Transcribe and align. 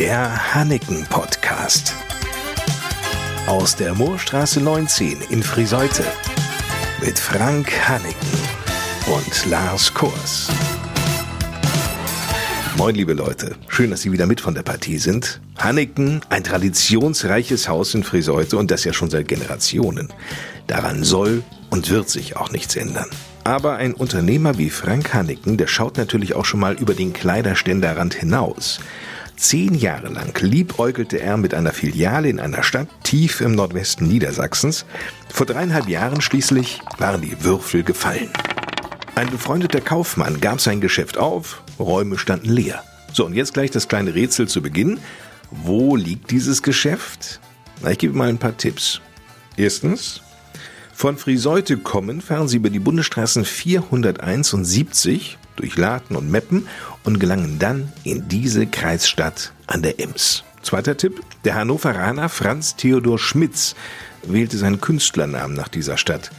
Der 0.00 0.54
Hanneken 0.54 1.04
Podcast. 1.10 1.94
Aus 3.46 3.76
der 3.76 3.94
Moorstraße 3.94 4.58
19 4.58 5.18
in 5.28 5.42
Friseute. 5.42 6.04
Mit 7.04 7.18
Frank 7.18 7.70
Hanneken 7.86 8.38
und 9.14 9.50
Lars 9.50 9.92
Kors. 9.92 10.48
Moin, 12.78 12.94
liebe 12.94 13.12
Leute. 13.12 13.56
Schön, 13.68 13.90
dass 13.90 14.00
Sie 14.00 14.10
wieder 14.10 14.24
mit 14.24 14.40
von 14.40 14.54
der 14.54 14.62
Partie 14.62 14.96
sind. 14.96 15.42
Hanneken, 15.58 16.22
ein 16.30 16.44
traditionsreiches 16.44 17.68
Haus 17.68 17.94
in 17.94 18.02
Friseute 18.02 18.56
und 18.56 18.70
das 18.70 18.84
ja 18.84 18.94
schon 18.94 19.10
seit 19.10 19.28
Generationen. 19.28 20.08
Daran 20.66 21.04
soll 21.04 21.42
und 21.68 21.90
wird 21.90 22.08
sich 22.08 22.38
auch 22.38 22.50
nichts 22.52 22.74
ändern. 22.74 23.10
Aber 23.44 23.76
ein 23.76 23.92
Unternehmer 23.92 24.56
wie 24.56 24.70
Frank 24.70 25.12
Hanneken, 25.12 25.58
der 25.58 25.66
schaut 25.66 25.98
natürlich 25.98 26.34
auch 26.34 26.46
schon 26.46 26.60
mal 26.60 26.72
über 26.72 26.94
den 26.94 27.12
Kleiderständerrand 27.12 28.14
hinaus. 28.14 28.80
Zehn 29.40 29.74
Jahre 29.74 30.08
lang 30.08 30.38
liebäugelte 30.38 31.18
er 31.18 31.38
mit 31.38 31.54
einer 31.54 31.72
Filiale 31.72 32.28
in 32.28 32.40
einer 32.40 32.62
Stadt 32.62 32.88
tief 33.04 33.40
im 33.40 33.54
Nordwesten 33.54 34.06
Niedersachsens. 34.06 34.84
Vor 35.32 35.46
dreieinhalb 35.46 35.88
Jahren 35.88 36.20
schließlich 36.20 36.82
waren 36.98 37.22
die 37.22 37.42
Würfel 37.42 37.82
gefallen. 37.82 38.28
Ein 39.14 39.30
befreundeter 39.30 39.80
Kaufmann 39.80 40.42
gab 40.42 40.60
sein 40.60 40.82
Geschäft 40.82 41.16
auf, 41.16 41.62
Räume 41.78 42.18
standen 42.18 42.50
leer. 42.50 42.84
So, 43.14 43.24
und 43.24 43.32
jetzt 43.32 43.54
gleich 43.54 43.70
das 43.70 43.88
kleine 43.88 44.14
Rätsel 44.14 44.46
zu 44.46 44.60
Beginn. 44.60 45.00
Wo 45.50 45.96
liegt 45.96 46.30
dieses 46.30 46.62
Geschäft? 46.62 47.40
Na, 47.80 47.92
ich 47.92 47.98
gebe 47.98 48.18
mal 48.18 48.28
ein 48.28 48.38
paar 48.38 48.58
Tipps. 48.58 49.00
Erstens, 49.56 50.20
von 50.92 51.16
Friseute 51.16 51.78
kommen 51.78 52.20
fahren 52.20 52.46
sie 52.46 52.58
über 52.58 52.68
die 52.68 52.78
Bundesstraßen 52.78 53.46
401 53.46 54.52
und 54.52 54.66
70 54.66 55.38
durch 55.56 55.76
Laten 55.76 56.16
und 56.16 56.30
Meppen 56.30 56.66
und 57.04 57.20
gelangen 57.20 57.58
dann 57.58 57.92
in 58.04 58.28
diese 58.28 58.66
Kreisstadt 58.66 59.52
an 59.66 59.82
der 59.82 60.00
Ems. 60.00 60.44
Zweiter 60.62 60.96
Tipp, 60.96 61.20
der 61.44 61.54
Hannoveraner 61.54 62.28
Franz 62.28 62.76
Theodor 62.76 63.18
Schmitz 63.18 63.74
wählte 64.22 64.58
seinen 64.58 64.80
Künstlernamen 64.80 65.54
nach 65.54 65.68
dieser 65.68 65.96
Stadt. 65.96 66.30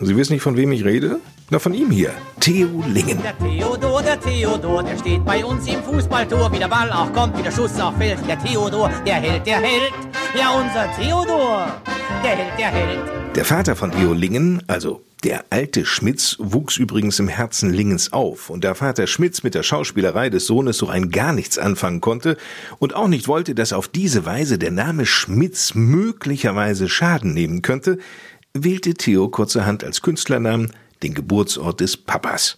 Sie 0.00 0.16
wissen 0.16 0.34
nicht, 0.34 0.42
von 0.42 0.56
wem 0.56 0.72
ich 0.72 0.84
rede? 0.84 1.20
Na, 1.48 1.60
von 1.60 1.72
ihm 1.72 1.92
hier, 1.92 2.12
Theo 2.40 2.82
Lingen. 2.88 3.22
Der 3.22 3.38
Theodor, 3.38 4.02
der 4.02 4.20
Theodor, 4.20 4.82
der 4.82 4.98
steht 4.98 5.24
bei 5.24 5.44
uns 5.44 5.66
im 5.68 5.80
Fußballtor. 5.84 6.52
Wie 6.52 6.58
der 6.58 6.66
Ball 6.68 6.90
auch 6.90 7.12
kommt, 7.12 7.38
wie 7.38 7.42
der 7.42 7.52
Schuss 7.52 7.78
auch 7.78 7.96
fällt. 7.96 8.18
Der 8.26 8.38
Theodor, 8.38 8.90
der 9.06 9.14
Held, 9.14 9.46
der 9.46 9.60
Held. 9.60 9.92
Ja, 10.36 10.50
unser 10.50 10.90
Theodor, 10.96 11.68
der 12.24 12.36
Held, 12.36 12.58
der 12.58 12.66
Held. 12.66 13.15
Der 13.36 13.44
Vater 13.44 13.76
von 13.76 13.92
Theo 13.92 14.14
Lingen, 14.14 14.62
also 14.66 15.04
der 15.22 15.44
alte 15.50 15.84
Schmitz, 15.84 16.36
wuchs 16.38 16.78
übrigens 16.78 17.18
im 17.18 17.28
Herzen 17.28 17.70
Lingens 17.70 18.14
auf. 18.14 18.48
Und 18.48 18.64
da 18.64 18.72
Vater 18.72 19.06
Schmitz 19.06 19.42
mit 19.42 19.54
der 19.54 19.62
Schauspielerei 19.62 20.30
des 20.30 20.46
Sohnes 20.46 20.78
so 20.78 20.88
ein 20.88 21.10
gar 21.10 21.34
nichts 21.34 21.58
anfangen 21.58 22.00
konnte 22.00 22.38
und 22.78 22.94
auch 22.94 23.08
nicht 23.08 23.28
wollte, 23.28 23.54
dass 23.54 23.74
auf 23.74 23.88
diese 23.88 24.24
Weise 24.24 24.56
der 24.56 24.70
Name 24.70 25.04
Schmitz 25.04 25.74
möglicherweise 25.74 26.88
Schaden 26.88 27.34
nehmen 27.34 27.60
könnte, 27.60 27.98
wählte 28.54 28.94
Theo 28.94 29.28
kurzerhand 29.28 29.84
als 29.84 30.00
Künstlernamen 30.00 30.72
den 31.02 31.12
Geburtsort 31.12 31.80
des 31.80 31.98
Papas. 31.98 32.56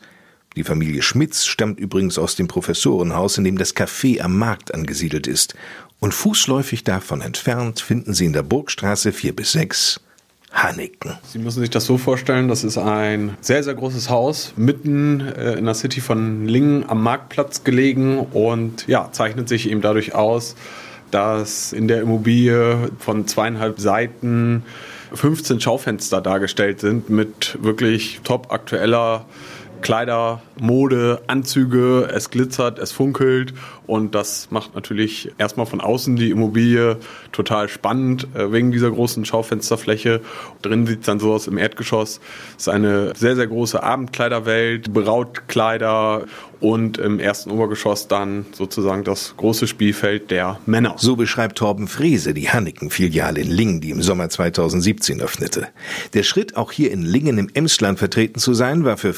Die 0.54 0.62
Familie 0.62 1.02
Schmitz 1.02 1.44
stammt 1.44 1.80
übrigens 1.80 2.18
aus 2.18 2.36
dem 2.36 2.46
Professorenhaus, 2.46 3.36
in 3.36 3.42
dem 3.42 3.58
das 3.58 3.74
Café 3.74 4.20
am 4.20 4.38
Markt 4.38 4.72
angesiedelt 4.72 5.26
ist. 5.26 5.56
Und 5.98 6.14
fußläufig 6.14 6.84
davon 6.84 7.20
entfernt 7.20 7.80
finden 7.80 8.14
Sie 8.14 8.26
in 8.26 8.32
der 8.32 8.44
Burgstraße 8.44 9.10
4 9.10 9.34
bis 9.34 9.50
6 9.50 10.02
Hanneken. 10.52 11.18
Sie 11.24 11.38
müssen 11.38 11.60
sich 11.60 11.70
das 11.70 11.84
so 11.84 11.98
vorstellen, 11.98 12.48
das 12.48 12.64
ist 12.64 12.78
ein 12.78 13.36
sehr, 13.40 13.62
sehr 13.62 13.74
großes 13.74 14.08
Haus, 14.08 14.54
mitten 14.56 15.20
äh, 15.20 15.54
in 15.54 15.66
der 15.66 15.74
City 15.74 16.00
von 16.00 16.46
Lingen 16.46 16.88
am 16.88 17.02
Marktplatz 17.02 17.64
gelegen 17.64 18.18
und 18.18 18.86
ja, 18.88 19.10
zeichnet 19.12 19.48
sich 19.48 19.70
eben 19.70 19.82
dadurch 19.82 20.14
aus, 20.14 20.56
dass 21.10 21.72
in 21.72 21.88
der 21.88 22.00
Immobilie 22.00 22.90
von 22.98 23.26
zweieinhalb 23.26 23.78
Seiten 23.78 24.64
15 25.12 25.60
Schaufenster 25.60 26.20
dargestellt 26.20 26.80
sind 26.80 27.10
mit 27.10 27.58
wirklich 27.62 28.20
top 28.24 28.52
aktueller 28.52 29.26
Kleider, 29.82 30.42
Mode, 30.60 31.22
Anzüge, 31.26 32.08
es 32.12 32.30
glitzert, 32.30 32.78
es 32.78 32.92
funkelt 32.92 33.54
und 33.86 34.14
das 34.14 34.50
macht 34.50 34.74
natürlich 34.74 35.32
erstmal 35.38 35.66
von 35.66 35.80
außen 35.80 36.16
die 36.16 36.30
Immobilie 36.30 36.98
total 37.32 37.68
spannend 37.68 38.28
äh, 38.34 38.52
wegen 38.52 38.70
dieser 38.70 38.90
großen 38.90 39.24
Schaufensterfläche. 39.24 40.20
Drin 40.62 40.86
sieht 40.86 41.00
es 41.00 41.06
dann 41.06 41.20
so 41.20 41.32
aus 41.32 41.46
im 41.46 41.56
Erdgeschoss. 41.56 42.20
Es 42.56 42.64
ist 42.64 42.68
eine 42.68 43.14
sehr, 43.16 43.34
sehr 43.34 43.46
große 43.46 43.82
Abendkleiderwelt, 43.82 44.92
Brautkleider 44.92 46.26
und 46.60 46.98
im 46.98 47.20
ersten 47.20 47.50
Obergeschoss 47.50 48.08
dann 48.08 48.46
sozusagen 48.52 49.04
das 49.04 49.34
große 49.36 49.66
Spielfeld 49.66 50.30
der 50.30 50.58
Männer. 50.66 50.96
So 50.98 51.16
beschreibt 51.16 51.58
Torben 51.58 51.88
Frese 51.88 52.34
die 52.34 52.50
Hanneken-Filiale 52.50 53.40
in 53.40 53.50
Lingen, 53.50 53.80
die 53.80 53.90
im 53.90 54.02
Sommer 54.02 54.28
2017 54.28 55.20
öffnete. 55.20 55.68
Der 56.14 56.24
Schritt, 56.24 56.56
auch 56.56 56.72
hier 56.72 56.90
in 56.90 57.02
Lingen 57.02 57.38
im 57.38 57.48
Emsland 57.54 57.98
vertreten 57.98 58.40
zu 58.40 58.54
sein, 58.54 58.84
war 58.84 58.96
für 58.96 59.14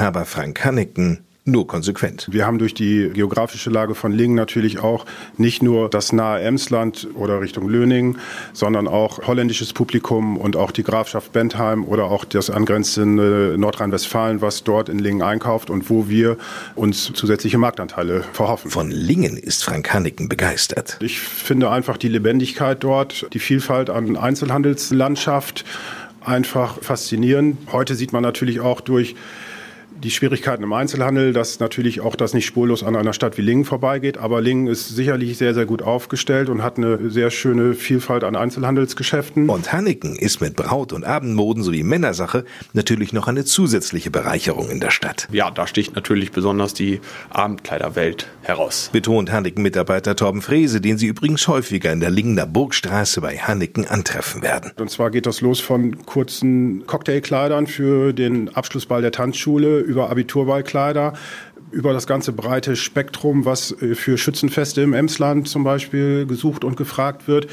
Firmeninhaber 0.00 0.24
Frank 0.24 0.64
Hanneken 0.64 1.18
nur 1.44 1.66
konsequent. 1.66 2.26
Wir 2.30 2.46
haben 2.46 2.58
durch 2.58 2.72
die 2.72 3.10
geografische 3.12 3.68
Lage 3.68 3.94
von 3.94 4.12
Lingen 4.12 4.34
natürlich 4.34 4.78
auch 4.78 5.04
nicht 5.36 5.62
nur 5.62 5.90
das 5.90 6.14
nahe 6.14 6.40
Emsland 6.40 7.08
oder 7.14 7.42
Richtung 7.42 7.68
Löning, 7.68 8.16
sondern 8.54 8.88
auch 8.88 9.26
holländisches 9.26 9.74
Publikum 9.74 10.38
und 10.38 10.56
auch 10.56 10.70
die 10.70 10.84
Grafschaft 10.84 11.32
Bentheim 11.34 11.84
oder 11.84 12.04
auch 12.04 12.24
das 12.24 12.48
angrenzende 12.48 13.56
Nordrhein-Westfalen, 13.58 14.40
was 14.40 14.64
dort 14.64 14.88
in 14.88 15.00
Lingen 15.00 15.20
einkauft 15.20 15.68
und 15.68 15.90
wo 15.90 16.08
wir 16.08 16.38
uns 16.76 17.12
zusätzliche 17.12 17.58
Marktanteile 17.58 18.24
verhoffen. 18.32 18.70
Von 18.70 18.90
Lingen 18.90 19.36
ist 19.36 19.64
Frank 19.64 19.92
Hanneken 19.92 20.30
begeistert. 20.30 20.96
Ich 21.02 21.20
finde 21.20 21.68
einfach 21.70 21.98
die 21.98 22.08
Lebendigkeit 22.08 22.82
dort, 22.82 23.26
die 23.34 23.38
Vielfalt 23.38 23.90
an 23.90 24.16
Einzelhandelslandschaft 24.16 25.66
einfach 26.24 26.80
faszinierend. 26.82 27.58
Heute 27.72 27.94
sieht 27.94 28.14
man 28.14 28.22
natürlich 28.22 28.60
auch 28.60 28.80
durch 28.80 29.14
die 30.02 30.10
Schwierigkeiten 30.10 30.62
im 30.62 30.72
Einzelhandel, 30.72 31.32
dass 31.32 31.60
natürlich 31.60 32.00
auch 32.00 32.16
das 32.16 32.34
nicht 32.34 32.46
spurlos 32.46 32.82
an 32.82 32.96
einer 32.96 33.12
Stadt 33.12 33.36
wie 33.38 33.42
Lingen 33.42 33.64
vorbeigeht. 33.64 34.18
Aber 34.18 34.40
Lingen 34.40 34.66
ist 34.66 34.88
sicherlich 34.88 35.36
sehr, 35.36 35.54
sehr 35.54 35.66
gut 35.66 35.82
aufgestellt 35.82 36.48
und 36.48 36.62
hat 36.62 36.78
eine 36.78 37.10
sehr 37.10 37.30
schöne 37.30 37.74
Vielfalt 37.74 38.24
an 38.24 38.36
Einzelhandelsgeschäften. 38.36 39.48
Und 39.48 39.72
Hanneken 39.72 40.16
ist 40.16 40.40
mit 40.40 40.56
Braut- 40.56 40.92
und 40.92 41.04
Abendmoden 41.04 41.62
sowie 41.62 41.82
Männersache 41.82 42.44
natürlich 42.72 43.12
noch 43.12 43.28
eine 43.28 43.44
zusätzliche 43.44 44.10
Bereicherung 44.10 44.70
in 44.70 44.80
der 44.80 44.90
Stadt. 44.90 45.28
Ja, 45.30 45.50
da 45.50 45.66
sticht 45.66 45.94
natürlich 45.94 46.32
besonders 46.32 46.74
die 46.74 47.00
Abendkleiderwelt 47.30 48.28
heraus. 48.42 48.90
Betont 48.92 49.30
Hanneken-Mitarbeiter 49.30 50.16
Torben 50.16 50.42
Frese, 50.42 50.80
den 50.80 50.98
Sie 50.98 51.06
übrigens 51.06 51.46
häufiger 51.48 51.92
in 51.92 52.00
der 52.00 52.10
Lingener 52.10 52.46
Burgstraße 52.46 53.20
bei 53.20 53.36
Hanneken 53.36 53.86
antreffen 53.86 54.42
werden. 54.42 54.72
Und 54.78 54.90
zwar 54.90 55.10
geht 55.10 55.26
das 55.26 55.40
los 55.40 55.60
von 55.60 56.06
kurzen 56.06 56.86
Cocktailkleidern 56.86 57.66
für 57.66 58.12
den 58.12 58.48
Abschlussball 58.54 59.02
der 59.02 59.12
Tanzschule 59.12 59.80
über 59.90 60.10
Abiturballkleider, 60.10 61.12
über 61.70 61.92
das 61.92 62.06
ganze 62.06 62.32
breite 62.32 62.76
Spektrum, 62.76 63.44
was 63.44 63.72
äh, 63.82 63.94
für 63.94 64.16
Schützenfeste 64.16 64.80
im 64.80 64.94
Emsland 64.94 65.48
zum 65.48 65.64
Beispiel 65.64 66.26
gesucht 66.26 66.64
und 66.64 66.76
gefragt 66.76 67.28
wird. 67.28 67.48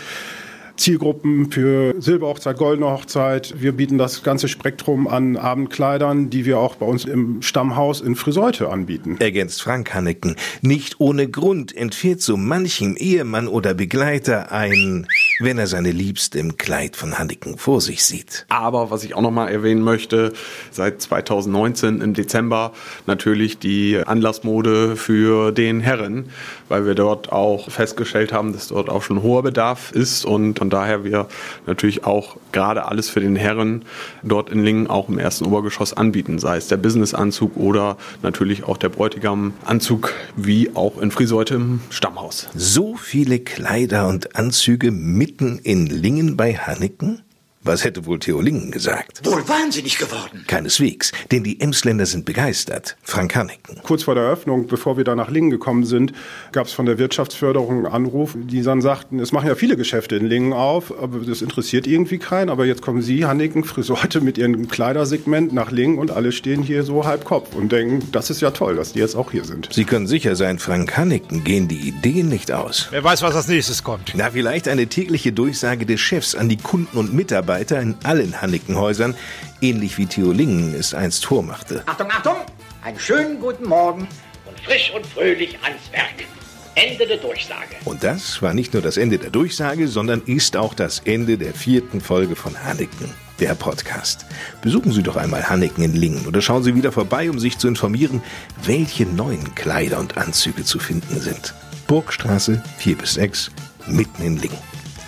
Zielgruppen 0.77 1.51
für 1.51 1.95
Silberhochzeit, 1.99 2.55
Goldene 2.57 2.89
Hochzeit. 2.89 3.55
Wir 3.57 3.71
bieten 3.71 3.97
das 3.97 4.21
ganze 4.21 4.47
Spektrum 4.47 5.07
an 5.07 5.35
Abendkleidern, 5.35 6.29
die 6.29 6.45
wir 6.45 6.59
auch 6.59 6.75
bei 6.75 6.85
uns 6.85 7.03
im 7.05 7.41
Stammhaus 7.41 7.99
in 7.99 8.15
Friseute 8.15 8.69
anbieten. 8.69 9.17
Ergänzt 9.19 9.61
Frank 9.61 9.93
Hanneken. 9.93 10.35
Nicht 10.61 10.99
ohne 10.99 11.27
Grund 11.27 11.75
entfährt 11.75 12.21
so 12.21 12.37
manchem 12.37 12.95
Ehemann 12.95 13.47
oder 13.47 13.73
Begleiter 13.73 14.51
ein 14.51 15.07
wenn 15.39 15.57
er 15.57 15.67
seine 15.67 15.91
Liebste 15.91 16.39
im 16.39 16.57
Kleid 16.57 16.95
von 16.95 17.17
Hanneken 17.19 17.57
vor 17.57 17.81
sich 17.81 18.03
sieht. 18.03 18.45
Aber 18.49 18.89
was 18.89 19.03
ich 19.03 19.13
auch 19.13 19.21
noch 19.21 19.31
mal 19.31 19.47
erwähnen 19.49 19.81
möchte, 19.81 20.33
seit 20.71 21.01
2019 21.01 22.01
im 22.01 22.13
Dezember 22.13 22.73
natürlich 23.05 23.59
die 23.59 23.97
Anlassmode 24.03 24.95
für 24.95 25.51
den 25.51 25.79
Herren, 25.79 26.29
weil 26.69 26.85
wir 26.85 26.95
dort 26.95 27.31
auch 27.31 27.69
festgestellt 27.69 28.33
haben, 28.33 28.53
dass 28.53 28.69
dort 28.69 28.89
auch 28.89 29.03
schon 29.03 29.21
hoher 29.21 29.43
Bedarf 29.43 29.91
ist 29.91 30.25
und 30.25 30.57
von 30.57 30.69
daher 30.69 31.03
wir 31.03 31.27
natürlich 31.65 32.03
auch 32.03 32.37
gerade 32.51 32.85
alles 32.85 33.09
für 33.09 33.19
den 33.19 33.35
Herren 33.35 33.85
dort 34.23 34.49
in 34.49 34.63
Lingen 34.63 34.87
auch 34.87 35.09
im 35.09 35.19
ersten 35.19 35.45
Obergeschoss 35.45 35.93
anbieten, 35.93 36.39
sei 36.39 36.57
es 36.57 36.67
der 36.67 36.77
Businessanzug 36.77 37.55
oder 37.57 37.97
natürlich 38.23 38.63
auch 38.63 38.77
der 38.77 38.89
Bräutigamanzug, 38.89 40.13
wie 40.35 40.71
auch 40.75 40.99
in 40.99 41.11
Friseute 41.11 41.55
im 41.55 41.81
Stammhaus. 41.89 42.47
So 42.55 42.95
viele 42.95 43.39
Kleider 43.39 44.07
und 44.07 44.35
Anzüge 44.35 44.91
mitten 45.27 45.59
in 45.59 45.87
Lingen 45.87 46.37
bei 46.37 46.53
Hanneken? 46.53 47.21
Was 47.67 47.83
hätte 47.83 48.05
wohl 48.05 48.17
Theo 48.17 48.39
Lingen 48.39 48.71
gesagt? 48.71 49.25
Wohl 49.25 49.45
wahnsinnig 49.45 49.97
geworden. 49.97 50.45
Keineswegs, 50.47 51.11
denn 51.31 51.43
die 51.43 51.59
Emsländer 51.59 52.05
sind 52.05 52.23
begeistert. 52.23 52.95
Frank 53.03 53.35
Hanniken. 53.35 53.81
Kurz 53.83 54.03
vor 54.03 54.15
der 54.15 54.23
Eröffnung, 54.23 54.67
bevor 54.67 54.95
wir 54.95 55.03
da 55.03 55.17
nach 55.17 55.29
Lingen 55.29 55.49
gekommen 55.49 55.83
sind, 55.83 56.13
gab 56.53 56.67
es 56.67 56.71
von 56.71 56.85
der 56.85 56.97
Wirtschaftsförderung 56.97 57.79
einen 57.79 57.85
Anruf, 57.85 58.37
die 58.41 58.61
dann 58.61 58.79
sagten, 58.79 59.19
es 59.19 59.33
machen 59.33 59.49
ja 59.49 59.55
viele 59.55 59.75
Geschäfte 59.75 60.15
in 60.15 60.27
Lingen 60.27 60.53
auf, 60.53 60.97
aber 60.97 61.19
das 61.19 61.41
interessiert 61.41 61.87
irgendwie 61.87 62.19
keinen. 62.19 62.49
Aber 62.49 62.65
jetzt 62.65 62.81
kommen 62.81 63.01
Sie, 63.01 63.25
Hanniken, 63.25 63.65
Friseute 63.65 64.21
mit 64.21 64.37
Ihrem 64.37 64.69
Kleidersegment 64.69 65.51
nach 65.51 65.69
Lingen 65.69 65.97
und 65.97 66.09
alle 66.11 66.31
stehen 66.31 66.63
hier 66.63 66.83
so 66.83 67.03
halb 67.03 67.25
Kopf 67.25 67.53
und 67.53 67.73
denken, 67.73 68.07
das 68.13 68.29
ist 68.29 68.39
ja 68.39 68.51
toll, 68.51 68.77
dass 68.77 68.93
die 68.93 68.99
jetzt 68.99 69.17
auch 69.17 69.31
hier 69.31 69.43
sind. 69.43 69.67
Sie 69.73 69.83
können 69.83 70.07
sicher 70.07 70.37
sein, 70.37 70.59
Frank 70.59 70.95
Hanniken 70.95 71.43
gehen 71.43 71.67
die 71.67 71.89
Ideen 71.89 72.29
nicht 72.29 72.49
aus. 72.49 72.87
Wer 72.91 73.03
weiß, 73.03 73.23
was 73.23 73.35
als 73.35 73.49
nächstes 73.49 73.83
kommt. 73.83 74.13
Na, 74.15 74.31
vielleicht 74.31 74.69
eine 74.69 74.87
tägliche 74.87 75.33
Durchsage 75.33 75.85
des 75.85 75.99
Chefs 75.99 76.33
an 76.33 76.47
die 76.47 76.55
Kunden 76.55 76.97
und 76.97 77.13
Mitarbeiter 77.13 77.56
in 77.57 77.95
allen 78.03 78.41
Hannikenhäusern, 78.41 79.15
ähnlich 79.61 79.97
wie 79.97 80.05
Theo 80.05 80.31
Lingen 80.31 80.73
es 80.73 80.93
einst 80.93 81.25
vormachte. 81.25 81.83
Achtung, 81.85 82.11
Achtung! 82.11 82.35
Einen 82.83 82.99
schönen 82.99 83.39
guten 83.39 83.67
Morgen 83.67 84.07
und 84.45 84.59
frisch 84.61 84.91
und 84.95 85.05
fröhlich 85.05 85.57
ans 85.63 85.91
Werk. 85.91 86.27
Ende 86.75 87.07
der 87.07 87.17
Durchsage. 87.17 87.75
Und 87.85 88.03
das 88.03 88.39
war 88.43 88.53
nicht 88.53 88.73
nur 88.73 88.83
das 88.83 88.97
Ende 88.97 89.17
der 89.17 89.31
Durchsage, 89.31 89.87
sondern 89.87 90.21
ist 90.21 90.55
auch 90.55 90.75
das 90.75 90.99
Ende 91.05 91.37
der 91.39 91.55
vierten 91.55 92.01
Folge 92.01 92.35
von 92.35 92.63
Hanniken, 92.63 93.09
der 93.39 93.55
Podcast. 93.55 94.27
Besuchen 94.61 94.91
Sie 94.91 95.01
doch 95.01 95.15
einmal 95.15 95.49
Hanniken 95.49 95.83
in 95.83 95.95
Lingen 95.95 96.27
oder 96.27 96.39
schauen 96.39 96.61
Sie 96.61 96.75
wieder 96.75 96.91
vorbei, 96.91 97.31
um 97.31 97.39
sich 97.39 97.57
zu 97.57 97.67
informieren, 97.67 98.21
welche 98.63 99.07
neuen 99.07 99.55
Kleider 99.55 99.99
und 99.99 100.17
Anzüge 100.17 100.63
zu 100.63 100.77
finden 100.77 101.19
sind. 101.19 101.55
Burgstraße 101.87 102.61
4 102.77 102.97
bis 102.97 103.15
6, 103.15 103.49
mitten 103.87 104.21
in 104.21 104.37
Lingen. 104.37 104.57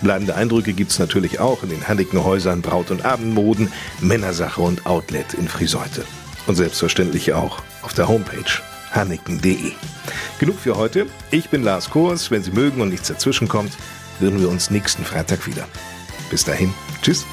Bleibende 0.02 0.36
Eindrücke 0.36 0.74
gibt's 0.74 1.00
natürlich 1.00 1.40
auch 1.40 1.64
in 1.64 1.70
den 1.70 1.88
Hannikenhäusern 1.88 2.62
Braut- 2.62 2.92
und 2.92 3.06
Abendmoden, 3.06 3.72
Männersache 4.00 4.62
und 4.62 4.86
Outlet 4.86 5.34
in 5.34 5.48
Friseute. 5.48 6.06
Und 6.48 6.56
selbstverständlich 6.56 7.34
auch 7.34 7.62
auf 7.82 7.94
der 7.94 8.08
Homepage 8.08 8.62
hanniken.de. 8.92 9.74
Genug 10.40 10.60
für 10.60 10.78
heute. 10.78 11.06
Ich 11.32 11.50
bin 11.50 11.64
Lars 11.64 11.90
Kors. 11.90 12.32
Wenn 12.32 12.44
Sie 12.44 12.52
mögen 12.52 12.82
und 12.82 12.90
nichts 12.90 13.08
dazwischen 13.08 13.48
kommt, 13.48 13.74
hören 14.20 14.40
wir 14.40 14.50
uns 14.50 14.72
nächsten 14.72 15.06
Freitag 15.06 15.46
wieder. 15.48 15.68
Bis 16.30 16.44
dahin. 16.44 16.74
Tschüss. 17.02 17.26